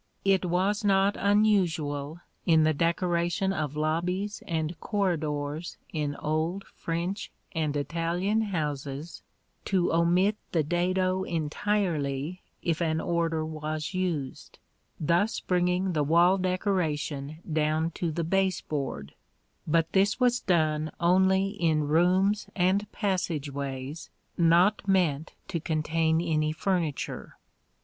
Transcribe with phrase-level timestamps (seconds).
[0.25, 7.77] It was not unusual, in the decoration of lobbies and corridors in old French and
[7.77, 9.21] Italian houses,
[9.65, 14.57] to omit the dado entirely if an order was used,
[14.99, 19.13] thus bringing the wall decoration down to the base board;
[19.67, 26.51] but this was done only in rooms or passage ways not meant to contain any
[26.51, 27.37] furniture.